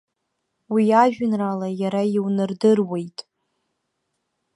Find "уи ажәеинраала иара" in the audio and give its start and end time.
0.73-2.01